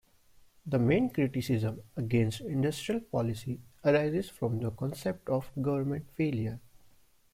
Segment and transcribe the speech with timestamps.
[0.65, 6.59] The main criticism against industrial policy arises from the concept of government failure.